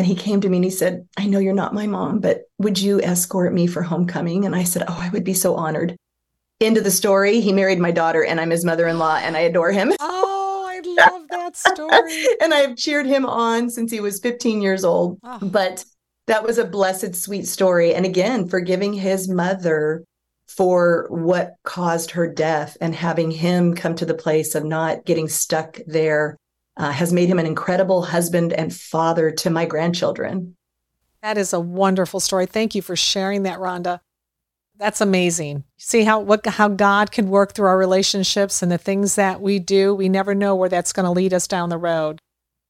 and 0.01 0.07
he 0.07 0.15
came 0.15 0.41
to 0.41 0.49
me 0.49 0.57
and 0.57 0.65
he 0.65 0.71
said, 0.71 1.07
I 1.19 1.27
know 1.27 1.41
you're 1.41 1.53
not 1.53 1.75
my 1.75 1.87
mom, 1.87 2.21
but 2.21 2.45
would 2.57 2.81
you 2.81 3.03
escort 3.03 3.53
me 3.53 3.67
for 3.67 3.83
homecoming? 3.83 4.47
And 4.47 4.57
I 4.57 4.65
said, 4.65 4.85
Oh, 4.89 4.97
I 4.99 5.11
would 5.11 5.25
be 5.25 5.35
so 5.35 5.57
honored. 5.57 5.95
End 6.59 6.79
of 6.79 6.85
the 6.85 6.91
story, 6.91 7.43
he 7.43 7.53
married 7.53 7.79
my 7.79 7.91
daughter, 7.91 8.25
and 8.25 8.41
I'm 8.41 8.49
his 8.49 8.65
mother 8.65 8.89
in 8.89 8.99
law, 8.99 9.17
and 9.17 9.37
I 9.37 9.41
adore 9.41 9.73
him. 9.73 9.93
Oh, 10.01 10.67
I 10.67 11.11
love 11.11 11.29
that 11.29 11.55
story. 11.55 12.27
and 12.41 12.55
I've 12.55 12.79
cheered 12.79 13.05
him 13.05 13.27
on 13.27 13.69
since 13.69 13.93
he 13.93 14.01
was 14.01 14.21
15 14.21 14.63
years 14.63 14.85
old. 14.85 15.19
Oh. 15.23 15.39
But 15.43 15.85
that 16.27 16.43
was 16.47 16.57
a 16.57 16.65
blessed, 16.65 17.15
sweet 17.15 17.47
story. 17.47 17.95
And 17.95 18.07
again, 18.07 18.49
forgiving 18.49 18.95
his 18.95 19.29
mother 19.29 20.03
for 20.49 21.09
what 21.11 21.57
caused 21.65 22.13
her 22.13 22.27
death 22.27 22.79
and 22.81 22.95
having 22.95 23.31
him 23.31 23.75
come 23.75 23.95
to 23.97 24.07
the 24.07 24.15
place 24.15 24.55
of 24.55 24.65
not 24.65 25.05
getting 25.05 25.29
stuck 25.29 25.79
there 25.87 26.39
uh, 26.81 26.91
has 26.91 27.13
made 27.13 27.29
him 27.29 27.39
an 27.39 27.45
incredible 27.45 28.03
husband 28.03 28.55
and 28.55 28.75
father 28.75 29.31
to 29.31 29.51
my 29.51 29.67
grandchildren. 29.67 30.57
That 31.23 31.37
is 31.37 31.53
a 31.53 31.61
wonderful 31.61 32.21
story. 32.21 32.47
Thank 32.47 32.75
you 32.75 32.81
for 32.81 32.97
sharing 32.97 33.43
that, 33.43 33.59
Rhonda. 33.59 34.01
That's 34.79 35.03
amazing. 35.03 35.65
See 35.77 36.05
how 36.05 36.21
what 36.21 36.47
how 36.47 36.69
God 36.69 37.13
can 37.13 37.29
work 37.29 37.53
through 37.53 37.69
our 37.69 37.77
relationships 37.77 38.63
and 38.63 38.73
the 38.73 38.79
things 38.79 39.17
that 39.17 39.43
we 39.43 39.59
do. 39.59 39.95
We 39.95 40.09
never 40.09 40.35
know 40.35 40.57
where 40.57 40.71
that's 40.71 40.95
going 40.95 41.05
to 41.05 41.11
lead 41.11 41.35
us 41.35 41.47
down 41.47 41.69
the 41.69 41.77
road. 41.77 42.19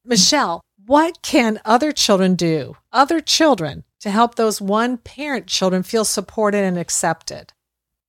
Michelle, 0.04 0.60
what 0.86 1.22
can 1.22 1.60
other 1.64 1.92
children 1.92 2.34
do? 2.34 2.76
Other 2.92 3.20
children 3.20 3.84
to 4.00 4.10
help 4.10 4.34
those 4.34 4.60
one 4.60 4.96
parent 4.96 5.46
children 5.46 5.84
feel 5.84 6.04
supported 6.04 6.64
and 6.64 6.76
accepted? 6.76 7.52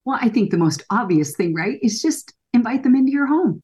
Well, 0.05 0.17
I 0.19 0.29
think 0.29 0.49
the 0.49 0.57
most 0.57 0.83
obvious 0.89 1.35
thing, 1.35 1.53
right, 1.53 1.77
is 1.83 2.01
just 2.01 2.33
invite 2.53 2.81
them 2.81 2.95
into 2.95 3.11
your 3.11 3.27
home 3.27 3.61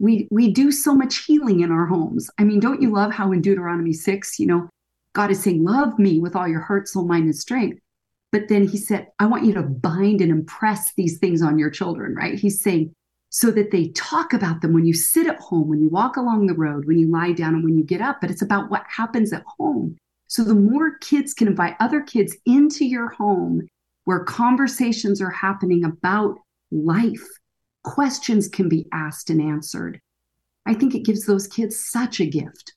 we 0.00 0.26
we 0.30 0.50
do 0.50 0.72
so 0.72 0.94
much 0.94 1.18
healing 1.18 1.60
in 1.60 1.70
our 1.70 1.86
homes. 1.86 2.28
I 2.38 2.44
mean, 2.44 2.58
don't 2.58 2.82
you 2.82 2.90
love 2.90 3.12
how 3.12 3.30
in 3.32 3.42
Deuteronomy 3.42 3.92
6, 3.92 4.40
you 4.40 4.46
know, 4.46 4.68
God 5.14 5.30
is 5.30 5.40
saying, 5.42 5.62
Love 5.62 5.98
me 5.98 6.18
with 6.18 6.34
all 6.34 6.48
your 6.48 6.62
heart, 6.62 6.88
soul, 6.88 7.04
mind, 7.04 7.24
and 7.24 7.36
strength. 7.36 7.78
But 8.32 8.48
then 8.48 8.66
he 8.66 8.78
said, 8.78 9.08
I 9.18 9.26
want 9.26 9.44
you 9.44 9.52
to 9.54 9.62
bind 9.62 10.20
and 10.20 10.30
impress 10.30 10.94
these 10.94 11.18
things 11.18 11.42
on 11.42 11.58
your 11.58 11.70
children, 11.70 12.14
right? 12.14 12.38
He's 12.38 12.62
saying, 12.62 12.94
so 13.28 13.50
that 13.50 13.70
they 13.70 13.88
talk 13.88 14.32
about 14.32 14.60
them 14.60 14.72
when 14.72 14.86
you 14.86 14.94
sit 14.94 15.26
at 15.26 15.38
home, 15.38 15.68
when 15.68 15.80
you 15.80 15.88
walk 15.88 16.16
along 16.16 16.46
the 16.46 16.54
road, 16.54 16.84
when 16.86 16.98
you 16.98 17.08
lie 17.08 17.32
down, 17.32 17.54
and 17.54 17.64
when 17.64 17.76
you 17.76 17.84
get 17.84 18.00
up. 18.00 18.20
But 18.20 18.30
it's 18.30 18.42
about 18.42 18.70
what 18.70 18.84
happens 18.88 19.32
at 19.32 19.44
home. 19.58 19.96
So 20.28 20.42
the 20.44 20.54
more 20.54 20.96
kids 20.98 21.34
can 21.34 21.48
invite 21.48 21.76
other 21.80 22.00
kids 22.00 22.36
into 22.46 22.84
your 22.84 23.08
home 23.10 23.68
where 24.04 24.24
conversations 24.24 25.20
are 25.20 25.30
happening 25.30 25.84
about 25.84 26.38
life 26.70 27.26
questions 27.82 28.48
can 28.48 28.68
be 28.68 28.86
asked 28.92 29.30
and 29.30 29.40
answered. 29.40 30.00
I 30.66 30.74
think 30.74 30.94
it 30.94 31.04
gives 31.04 31.24
those 31.24 31.46
kids 31.46 31.78
such 31.78 32.20
a 32.20 32.26
gift. 32.26 32.74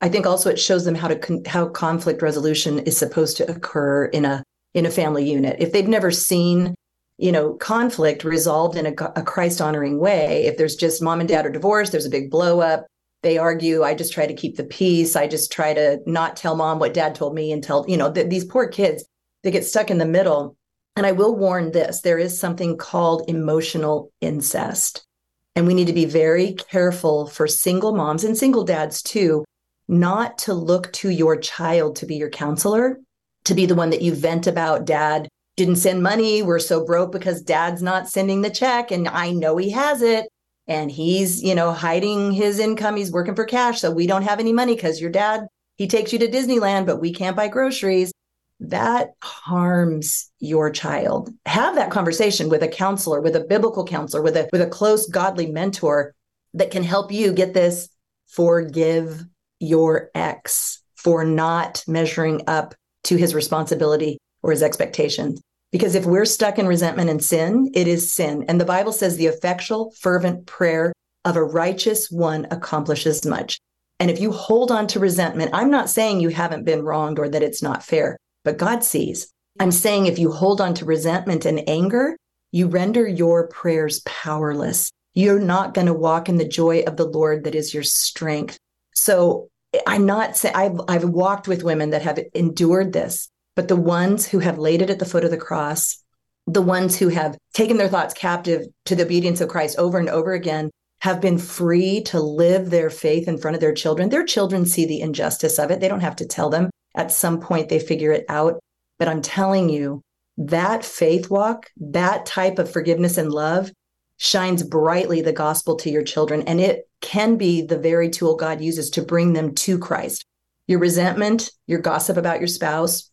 I 0.00 0.08
think 0.08 0.26
also 0.26 0.50
it 0.50 0.60
shows 0.60 0.84
them 0.84 0.94
how 0.94 1.08
to 1.08 1.18
con- 1.18 1.44
how 1.44 1.68
conflict 1.68 2.22
resolution 2.22 2.78
is 2.80 2.96
supposed 2.96 3.36
to 3.38 3.50
occur 3.50 4.06
in 4.06 4.24
a 4.24 4.44
in 4.74 4.86
a 4.86 4.90
family 4.90 5.28
unit. 5.28 5.56
If 5.58 5.72
they've 5.72 5.88
never 5.88 6.10
seen, 6.10 6.74
you 7.16 7.32
know, 7.32 7.54
conflict 7.54 8.22
resolved 8.22 8.76
in 8.76 8.86
a, 8.86 8.92
a 9.16 9.22
Christ 9.22 9.60
honoring 9.60 9.98
way, 9.98 10.44
if 10.46 10.56
there's 10.56 10.76
just 10.76 11.02
mom 11.02 11.20
and 11.20 11.28
dad 11.28 11.46
are 11.46 11.50
divorced, 11.50 11.90
there's 11.90 12.06
a 12.06 12.10
big 12.10 12.30
blow 12.30 12.60
up, 12.60 12.86
they 13.22 13.38
argue, 13.38 13.82
I 13.82 13.94
just 13.94 14.12
try 14.12 14.26
to 14.26 14.34
keep 14.34 14.56
the 14.56 14.64
peace. 14.64 15.16
I 15.16 15.26
just 15.26 15.50
try 15.50 15.74
to 15.74 16.00
not 16.06 16.36
tell 16.36 16.54
mom 16.54 16.78
what 16.78 16.94
dad 16.94 17.14
told 17.14 17.34
me 17.34 17.50
and 17.50 17.62
tell, 17.62 17.84
you 17.88 17.96
know, 17.96 18.12
th- 18.12 18.28
these 18.28 18.44
poor 18.44 18.68
kids, 18.68 19.04
they 19.42 19.50
get 19.50 19.64
stuck 19.64 19.90
in 19.90 19.98
the 19.98 20.06
middle. 20.06 20.56
And 20.98 21.06
I 21.06 21.12
will 21.12 21.36
warn 21.36 21.70
this 21.70 22.00
there 22.00 22.18
is 22.18 22.40
something 22.40 22.76
called 22.76 23.22
emotional 23.28 24.10
incest. 24.20 25.06
And 25.54 25.64
we 25.64 25.72
need 25.72 25.86
to 25.86 25.92
be 25.92 26.06
very 26.06 26.54
careful 26.54 27.28
for 27.28 27.46
single 27.46 27.94
moms 27.94 28.24
and 28.24 28.36
single 28.36 28.64
dads 28.64 29.00
too, 29.00 29.44
not 29.86 30.38
to 30.38 30.54
look 30.54 30.92
to 30.94 31.10
your 31.10 31.36
child 31.36 31.94
to 31.96 32.06
be 32.06 32.16
your 32.16 32.30
counselor, 32.30 32.98
to 33.44 33.54
be 33.54 33.64
the 33.64 33.76
one 33.76 33.90
that 33.90 34.02
you 34.02 34.12
vent 34.12 34.48
about. 34.48 34.86
Dad 34.86 35.28
didn't 35.56 35.76
send 35.76 36.02
money. 36.02 36.42
We're 36.42 36.58
so 36.58 36.84
broke 36.84 37.12
because 37.12 37.42
dad's 37.42 37.80
not 37.80 38.08
sending 38.08 38.42
the 38.42 38.50
check. 38.50 38.90
And 38.90 39.06
I 39.06 39.30
know 39.30 39.56
he 39.56 39.70
has 39.70 40.02
it. 40.02 40.26
And 40.66 40.90
he's, 40.90 41.40
you 41.44 41.54
know, 41.54 41.70
hiding 41.70 42.32
his 42.32 42.58
income. 42.58 42.96
He's 42.96 43.12
working 43.12 43.36
for 43.36 43.44
cash. 43.44 43.80
So 43.80 43.92
we 43.92 44.08
don't 44.08 44.22
have 44.22 44.40
any 44.40 44.52
money 44.52 44.74
because 44.74 45.00
your 45.00 45.10
dad, 45.10 45.46
he 45.76 45.86
takes 45.86 46.12
you 46.12 46.18
to 46.18 46.28
Disneyland, 46.28 46.86
but 46.86 47.00
we 47.00 47.14
can't 47.14 47.36
buy 47.36 47.46
groceries 47.46 48.10
that 48.60 49.10
harms 49.22 50.30
your 50.40 50.70
child. 50.70 51.30
Have 51.46 51.76
that 51.76 51.90
conversation 51.90 52.48
with 52.48 52.62
a 52.62 52.68
counselor 52.68 53.20
with 53.20 53.36
a 53.36 53.44
biblical 53.44 53.84
counselor 53.84 54.22
with 54.22 54.36
a 54.36 54.48
with 54.52 54.62
a 54.62 54.66
close 54.66 55.06
godly 55.08 55.46
mentor 55.46 56.14
that 56.54 56.70
can 56.70 56.82
help 56.82 57.12
you 57.12 57.32
get 57.32 57.54
this 57.54 57.88
forgive 58.26 59.24
your 59.60 60.10
ex 60.14 60.82
for 60.96 61.24
not 61.24 61.84
measuring 61.86 62.42
up 62.46 62.74
to 63.04 63.16
his 63.16 63.34
responsibility 63.34 64.18
or 64.42 64.50
his 64.50 64.62
expectations. 64.62 65.40
Because 65.70 65.94
if 65.94 66.06
we're 66.06 66.24
stuck 66.24 66.58
in 66.58 66.66
resentment 66.66 67.10
and 67.10 67.22
sin 67.22 67.70
it 67.74 67.86
is 67.86 68.12
sin. 68.12 68.44
And 68.48 68.60
the 68.60 68.64
bible 68.64 68.92
says 68.92 69.16
the 69.16 69.26
effectual 69.26 69.92
fervent 70.00 70.46
prayer 70.46 70.92
of 71.24 71.36
a 71.36 71.44
righteous 71.44 72.10
one 72.10 72.46
accomplishes 72.50 73.24
much. 73.24 73.60
And 74.00 74.10
if 74.10 74.20
you 74.20 74.32
hold 74.32 74.72
on 74.72 74.88
to 74.88 75.00
resentment 75.00 75.52
i'm 75.54 75.70
not 75.70 75.90
saying 75.90 76.20
you 76.20 76.30
haven't 76.30 76.64
been 76.64 76.82
wronged 76.82 77.20
or 77.20 77.28
that 77.28 77.42
it's 77.42 77.62
not 77.62 77.84
fair 77.84 78.18
but 78.44 78.58
God 78.58 78.84
sees. 78.84 79.32
I'm 79.60 79.72
saying 79.72 80.06
if 80.06 80.18
you 80.18 80.30
hold 80.30 80.60
on 80.60 80.74
to 80.74 80.84
resentment 80.84 81.44
and 81.44 81.68
anger, 81.68 82.16
you 82.52 82.68
render 82.68 83.06
your 83.06 83.48
prayers 83.48 84.00
powerless. 84.04 84.90
You're 85.14 85.40
not 85.40 85.74
going 85.74 85.86
to 85.86 85.94
walk 85.94 86.28
in 86.28 86.36
the 86.36 86.48
joy 86.48 86.80
of 86.80 86.96
the 86.96 87.06
Lord 87.06 87.44
that 87.44 87.54
is 87.54 87.74
your 87.74 87.82
strength. 87.82 88.58
So 88.94 89.48
I'm 89.86 90.06
not 90.06 90.36
saying 90.36 90.54
I've, 90.54 90.80
I've 90.88 91.04
walked 91.04 91.48
with 91.48 91.64
women 91.64 91.90
that 91.90 92.02
have 92.02 92.20
endured 92.34 92.92
this, 92.92 93.28
but 93.56 93.68
the 93.68 93.76
ones 93.76 94.26
who 94.26 94.38
have 94.38 94.58
laid 94.58 94.80
it 94.80 94.90
at 94.90 94.98
the 94.98 95.04
foot 95.04 95.24
of 95.24 95.30
the 95.30 95.36
cross, 95.36 96.02
the 96.46 96.62
ones 96.62 96.96
who 96.96 97.08
have 97.08 97.36
taken 97.52 97.76
their 97.76 97.88
thoughts 97.88 98.14
captive 98.14 98.66
to 98.86 98.94
the 98.94 99.04
obedience 99.04 99.40
of 99.40 99.48
Christ 99.48 99.78
over 99.78 99.98
and 99.98 100.08
over 100.08 100.32
again, 100.32 100.70
have 101.00 101.20
been 101.20 101.38
free 101.38 102.02
to 102.02 102.20
live 102.20 102.70
their 102.70 102.90
faith 102.90 103.28
in 103.28 103.38
front 103.38 103.54
of 103.54 103.60
their 103.60 103.74
children. 103.74 104.08
Their 104.08 104.24
children 104.24 104.66
see 104.66 104.86
the 104.86 105.00
injustice 105.00 105.58
of 105.58 105.70
it. 105.70 105.80
They 105.80 105.88
don't 105.88 106.00
have 106.00 106.16
to 106.16 106.26
tell 106.26 106.50
them 106.50 106.70
at 106.98 107.12
some 107.12 107.40
point 107.40 107.68
they 107.70 107.78
figure 107.78 108.12
it 108.12 108.26
out. 108.28 108.60
But 108.98 109.08
I'm 109.08 109.22
telling 109.22 109.70
you, 109.70 110.02
that 110.36 110.84
faith 110.84 111.30
walk, 111.30 111.70
that 111.78 112.26
type 112.26 112.58
of 112.58 112.70
forgiveness 112.70 113.16
and 113.16 113.32
love 113.32 113.72
shines 114.18 114.62
brightly 114.62 115.20
the 115.20 115.32
gospel 115.32 115.76
to 115.76 115.90
your 115.90 116.02
children. 116.02 116.42
And 116.42 116.60
it 116.60 116.88
can 117.00 117.36
be 117.36 117.62
the 117.62 117.78
very 117.78 118.10
tool 118.10 118.36
God 118.36 118.60
uses 118.60 118.90
to 118.90 119.02
bring 119.02 119.32
them 119.32 119.54
to 119.56 119.78
Christ. 119.78 120.24
Your 120.66 120.80
resentment, 120.80 121.50
your 121.66 121.80
gossip 121.80 122.16
about 122.16 122.40
your 122.40 122.48
spouse 122.48 123.10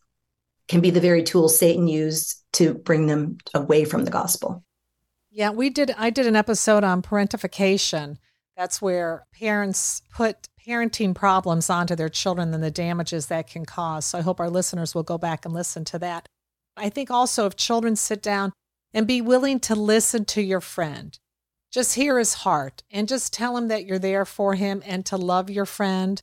can 0.68 0.80
be 0.80 0.90
the 0.90 1.00
very 1.00 1.22
tool 1.22 1.48
Satan 1.48 1.88
used 1.88 2.42
to 2.54 2.74
bring 2.74 3.06
them 3.06 3.38
away 3.54 3.84
from 3.84 4.04
the 4.04 4.10
gospel. 4.10 4.64
Yeah, 5.30 5.50
we 5.50 5.70
did. 5.70 5.94
I 5.96 6.10
did 6.10 6.26
an 6.26 6.36
episode 6.36 6.82
on 6.82 7.02
parentification. 7.02 8.16
That's 8.56 8.82
where 8.82 9.26
parents 9.38 10.02
put 10.12 10.48
parenting 10.66 11.14
problems 11.14 11.70
onto 11.70 11.94
their 11.94 12.08
children 12.08 12.52
and 12.52 12.62
the 12.62 12.70
damages 12.70 13.26
that 13.26 13.48
can 13.48 13.64
cause. 13.64 14.06
So 14.06 14.18
I 14.18 14.22
hope 14.22 14.40
our 14.40 14.50
listeners 14.50 14.94
will 14.94 15.02
go 15.02 15.18
back 15.18 15.44
and 15.44 15.54
listen 15.54 15.84
to 15.86 15.98
that. 16.00 16.28
I 16.76 16.88
think 16.88 17.10
also 17.10 17.46
if 17.46 17.56
children 17.56 17.96
sit 17.96 18.22
down 18.22 18.52
and 18.92 19.06
be 19.06 19.20
willing 19.20 19.60
to 19.60 19.74
listen 19.74 20.24
to 20.26 20.42
your 20.42 20.60
friend, 20.60 21.18
just 21.72 21.94
hear 21.94 22.18
his 22.18 22.34
heart 22.34 22.82
and 22.90 23.08
just 23.08 23.32
tell 23.32 23.56
him 23.56 23.68
that 23.68 23.84
you're 23.84 23.98
there 23.98 24.24
for 24.24 24.54
him 24.54 24.82
and 24.86 25.04
to 25.06 25.16
love 25.16 25.50
your 25.50 25.66
friend 25.66 26.20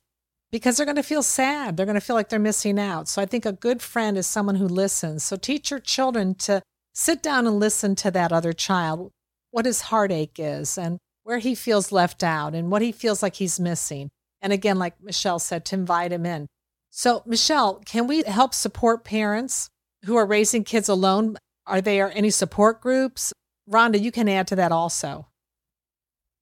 because 0.50 0.76
they're 0.76 0.86
going 0.86 0.96
to 0.96 1.02
feel 1.02 1.22
sad. 1.22 1.76
They're 1.76 1.86
going 1.86 1.94
to 1.94 2.00
feel 2.00 2.16
like 2.16 2.28
they're 2.28 2.38
missing 2.38 2.78
out. 2.78 3.08
So 3.08 3.20
I 3.20 3.26
think 3.26 3.44
a 3.44 3.52
good 3.52 3.82
friend 3.82 4.16
is 4.16 4.26
someone 4.26 4.56
who 4.56 4.68
listens. 4.68 5.24
So 5.24 5.36
teach 5.36 5.70
your 5.70 5.80
children 5.80 6.34
to 6.36 6.62
sit 6.92 7.22
down 7.22 7.46
and 7.46 7.58
listen 7.58 7.96
to 7.96 8.10
that 8.12 8.32
other 8.32 8.52
child, 8.52 9.10
what 9.50 9.66
his 9.66 9.82
heartache 9.82 10.36
is 10.38 10.78
and 10.78 10.98
where 11.24 11.38
he 11.38 11.54
feels 11.54 11.90
left 11.90 12.22
out 12.22 12.54
and 12.54 12.70
what 12.70 12.82
he 12.82 12.92
feels 12.92 13.22
like 13.22 13.36
he's 13.36 13.58
missing. 13.58 14.10
And 14.44 14.52
again, 14.52 14.78
like 14.78 15.02
Michelle 15.02 15.38
said, 15.38 15.64
to 15.66 15.74
invite 15.74 16.12
him 16.12 16.26
in. 16.26 16.46
So, 16.90 17.22
Michelle, 17.24 17.80
can 17.86 18.06
we 18.06 18.22
help 18.24 18.52
support 18.52 19.02
parents 19.02 19.68
who 20.04 20.16
are 20.16 20.26
raising 20.26 20.64
kids 20.64 20.88
alone? 20.88 21.38
Are 21.66 21.80
there 21.80 22.12
any 22.14 22.28
support 22.28 22.82
groups? 22.82 23.32
Rhonda, 23.68 23.98
you 23.98 24.12
can 24.12 24.28
add 24.28 24.46
to 24.48 24.56
that 24.56 24.70
also. 24.70 25.26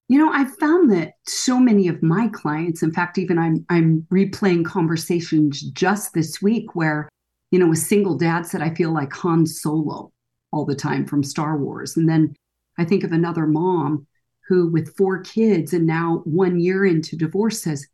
You 0.08 0.18
know, 0.18 0.32
I've 0.32 0.54
found 0.58 0.90
that 0.90 1.12
so 1.26 1.60
many 1.60 1.86
of 1.86 2.02
my 2.02 2.28
clients, 2.28 2.82
in 2.82 2.92
fact, 2.92 3.18
even 3.18 3.38
I'm 3.38 3.64
I'm 3.70 4.04
replaying 4.12 4.64
conversations 4.64 5.62
just 5.70 6.12
this 6.12 6.42
week 6.42 6.74
where, 6.74 7.08
you 7.52 7.60
know, 7.60 7.70
a 7.70 7.76
single 7.76 8.18
dad 8.18 8.46
said, 8.46 8.62
I 8.62 8.74
feel 8.74 8.92
like 8.92 9.12
Han 9.12 9.46
Solo 9.46 10.12
all 10.50 10.66
the 10.66 10.74
time 10.74 11.06
from 11.06 11.22
Star 11.22 11.56
Wars. 11.56 11.96
And 11.96 12.08
then 12.08 12.34
I 12.78 12.84
think 12.84 13.04
of 13.04 13.12
another 13.12 13.46
mom 13.46 14.08
who, 14.48 14.68
with 14.68 14.96
four 14.96 15.22
kids 15.22 15.72
and 15.72 15.86
now 15.86 16.20
one 16.24 16.58
year 16.58 16.84
into 16.84 17.16
divorce, 17.16 17.62
says, 17.62 17.86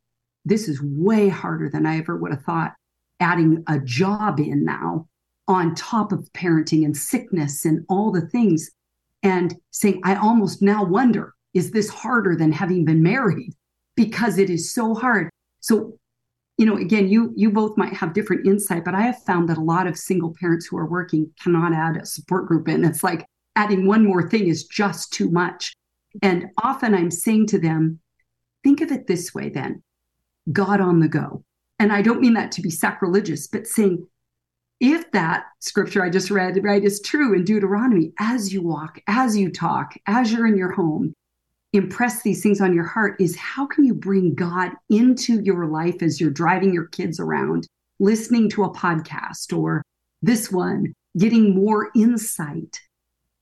This 0.48 0.68
is 0.68 0.80
way 0.82 1.28
harder 1.28 1.68
than 1.68 1.86
I 1.86 1.98
ever 1.98 2.16
would 2.16 2.32
have 2.32 2.42
thought. 2.42 2.72
Adding 3.20 3.64
a 3.66 3.78
job 3.80 4.40
in 4.40 4.64
now 4.64 5.08
on 5.46 5.74
top 5.74 6.12
of 6.12 6.28
parenting 6.34 6.84
and 6.84 6.96
sickness 6.96 7.64
and 7.64 7.84
all 7.88 8.12
the 8.12 8.28
things, 8.28 8.70
and 9.22 9.56
saying, 9.70 10.00
I 10.04 10.14
almost 10.14 10.62
now 10.62 10.84
wonder, 10.84 11.34
is 11.54 11.70
this 11.70 11.88
harder 11.88 12.36
than 12.36 12.52
having 12.52 12.84
been 12.84 13.02
married? 13.02 13.52
Because 13.96 14.38
it 14.38 14.50
is 14.50 14.72
so 14.72 14.94
hard. 14.94 15.28
So, 15.60 15.98
you 16.56 16.66
know, 16.66 16.76
again, 16.76 17.08
you 17.08 17.32
you 17.36 17.50
both 17.50 17.76
might 17.76 17.92
have 17.92 18.12
different 18.12 18.46
insight, 18.46 18.84
but 18.84 18.94
I 18.94 19.02
have 19.02 19.22
found 19.24 19.48
that 19.48 19.58
a 19.58 19.62
lot 19.62 19.86
of 19.86 19.96
single 19.96 20.34
parents 20.38 20.66
who 20.66 20.76
are 20.78 20.86
working 20.86 21.30
cannot 21.42 21.72
add 21.72 21.96
a 21.96 22.06
support 22.06 22.46
group 22.46 22.68
in. 22.68 22.84
It's 22.84 23.02
like 23.02 23.26
adding 23.56 23.86
one 23.86 24.04
more 24.04 24.28
thing 24.28 24.46
is 24.46 24.64
just 24.64 25.12
too 25.12 25.30
much. 25.30 25.72
And 26.22 26.46
often 26.62 26.94
I'm 26.94 27.10
saying 27.10 27.48
to 27.48 27.58
them, 27.58 28.00
think 28.62 28.80
of 28.80 28.92
it 28.92 29.06
this 29.06 29.34
way 29.34 29.48
then 29.48 29.82
God 30.52 30.80
on 30.80 31.00
the 31.00 31.08
go. 31.08 31.44
And 31.78 31.92
I 31.92 32.02
don't 32.02 32.20
mean 32.20 32.34
that 32.34 32.52
to 32.52 32.62
be 32.62 32.70
sacrilegious, 32.70 33.46
but 33.46 33.66
saying, 33.66 34.06
if 34.80 35.10
that 35.12 35.46
scripture 35.60 36.04
I 36.04 36.10
just 36.10 36.30
read, 36.30 36.62
right, 36.62 36.82
is 36.82 37.00
true 37.00 37.34
in 37.34 37.44
Deuteronomy, 37.44 38.12
as 38.18 38.52
you 38.52 38.62
walk, 38.62 39.00
as 39.06 39.36
you 39.36 39.50
talk, 39.50 39.94
as 40.06 40.32
you're 40.32 40.46
in 40.46 40.56
your 40.56 40.72
home, 40.72 41.12
impress 41.72 42.22
these 42.22 42.42
things 42.42 42.60
on 42.60 42.74
your 42.74 42.84
heart 42.84 43.20
is 43.20 43.36
how 43.36 43.66
can 43.66 43.84
you 43.84 43.94
bring 43.94 44.34
God 44.34 44.72
into 44.88 45.40
your 45.42 45.66
life 45.66 46.02
as 46.02 46.20
you're 46.20 46.30
driving 46.30 46.72
your 46.72 46.86
kids 46.86 47.18
around, 47.18 47.66
listening 47.98 48.48
to 48.50 48.64
a 48.64 48.72
podcast 48.72 49.56
or 49.56 49.82
this 50.22 50.50
one, 50.50 50.94
getting 51.16 51.54
more 51.54 51.90
insight 51.94 52.80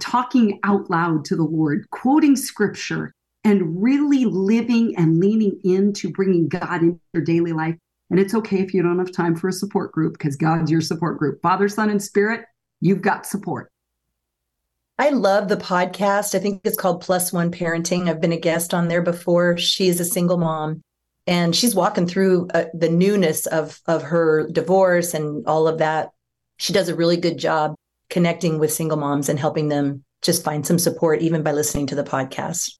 talking 0.00 0.58
out 0.64 0.90
loud 0.90 1.24
to 1.26 1.36
the 1.36 1.44
Lord, 1.44 1.88
quoting 1.90 2.36
scripture, 2.36 3.12
and 3.46 3.80
really 3.80 4.24
living 4.24 4.96
and 4.96 5.20
leaning 5.20 5.60
into 5.62 6.10
bringing 6.10 6.48
God 6.48 6.82
into 6.82 7.00
your 7.14 7.22
daily 7.22 7.52
life. 7.52 7.76
And 8.10 8.18
it's 8.18 8.34
okay 8.34 8.58
if 8.58 8.74
you 8.74 8.82
don't 8.82 8.98
have 8.98 9.12
time 9.12 9.36
for 9.36 9.46
a 9.46 9.52
support 9.52 9.92
group 9.92 10.14
because 10.14 10.34
God's 10.34 10.68
your 10.68 10.80
support 10.80 11.16
group. 11.16 11.40
Father, 11.42 11.68
Son, 11.68 11.88
and 11.88 12.02
Spirit, 12.02 12.44
you've 12.80 13.02
got 13.02 13.24
support. 13.24 13.70
I 14.98 15.10
love 15.10 15.46
the 15.46 15.56
podcast. 15.56 16.34
I 16.34 16.40
think 16.40 16.62
it's 16.64 16.76
called 16.76 17.02
Plus 17.02 17.32
One 17.32 17.52
Parenting. 17.52 18.08
I've 18.08 18.20
been 18.20 18.32
a 18.32 18.40
guest 18.40 18.74
on 18.74 18.88
there 18.88 19.02
before. 19.02 19.56
She's 19.58 20.00
a 20.00 20.04
single 20.04 20.38
mom 20.38 20.82
and 21.28 21.54
she's 21.54 21.74
walking 21.74 22.08
through 22.08 22.48
uh, 22.52 22.64
the 22.74 22.88
newness 22.88 23.46
of 23.46 23.80
of 23.86 24.02
her 24.02 24.48
divorce 24.50 25.14
and 25.14 25.46
all 25.46 25.68
of 25.68 25.78
that. 25.78 26.10
She 26.56 26.72
does 26.72 26.88
a 26.88 26.96
really 26.96 27.16
good 27.16 27.38
job 27.38 27.76
connecting 28.10 28.58
with 28.58 28.72
single 28.72 28.96
moms 28.96 29.28
and 29.28 29.38
helping 29.38 29.68
them 29.68 30.02
just 30.22 30.42
find 30.42 30.66
some 30.66 30.80
support 30.80 31.20
even 31.20 31.44
by 31.44 31.52
listening 31.52 31.86
to 31.88 31.94
the 31.94 32.02
podcast. 32.02 32.72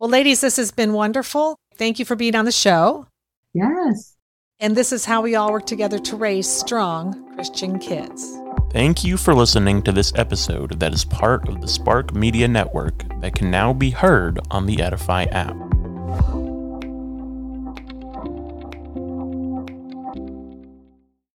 Well, 0.00 0.08
ladies, 0.08 0.40
this 0.40 0.56
has 0.56 0.70
been 0.70 0.94
wonderful. 0.94 1.58
Thank 1.76 1.98
you 1.98 2.06
for 2.06 2.16
being 2.16 2.34
on 2.34 2.46
the 2.46 2.52
show. 2.52 3.06
Yes. 3.52 4.16
And 4.58 4.74
this 4.74 4.92
is 4.92 5.04
how 5.04 5.20
we 5.20 5.34
all 5.34 5.52
work 5.52 5.66
together 5.66 5.98
to 5.98 6.16
raise 6.16 6.48
strong 6.48 7.34
Christian 7.34 7.78
kids. 7.78 8.34
Thank 8.70 9.04
you 9.04 9.18
for 9.18 9.34
listening 9.34 9.82
to 9.82 9.92
this 9.92 10.10
episode 10.14 10.80
that 10.80 10.94
is 10.94 11.04
part 11.04 11.46
of 11.50 11.60
the 11.60 11.68
Spark 11.68 12.14
Media 12.14 12.48
Network 12.48 13.04
that 13.20 13.34
can 13.34 13.50
now 13.50 13.74
be 13.74 13.90
heard 13.90 14.40
on 14.50 14.64
the 14.64 14.80
Edify 14.80 15.24
app. 15.24 15.69